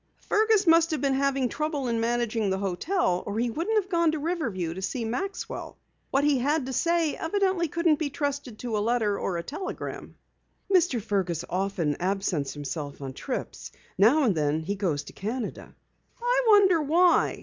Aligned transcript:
"Fergus 0.21 0.65
must 0.65 0.89
have 0.89 0.99
been 1.01 1.13
having 1.13 1.47
trouble 1.47 1.87
in 1.87 1.99
managing 1.99 2.49
the 2.49 2.57
hotel 2.57 3.21
or 3.27 3.37
he 3.37 3.51
wouldn't 3.51 3.77
have 3.79 3.91
gone 3.91 4.11
to 4.13 4.17
Riverview 4.17 4.73
to 4.73 4.81
see 4.81 5.05
Maxwell. 5.05 5.77
What 6.09 6.23
he 6.23 6.39
had 6.39 6.65
to 6.65 6.73
say 6.73 7.13
evidently 7.15 7.67
couldn't 7.67 7.99
be 7.99 8.09
trusted 8.09 8.57
to 8.57 8.75
a 8.75 8.79
letter 8.79 9.19
or 9.19 9.37
a 9.37 9.43
telegram." 9.43 10.15
"Mr. 10.73 10.99
Fergus 10.99 11.45
often 11.47 11.97
absents 12.01 12.55
himself 12.55 12.99
on 12.99 13.13
trips. 13.13 13.71
Now 13.95 14.23
and 14.23 14.33
then 14.35 14.61
he 14.61 14.73
goes 14.73 15.03
to 15.03 15.13
Canada." 15.13 15.75
"I 16.19 16.43
wonder 16.47 16.81
why?" 16.81 17.39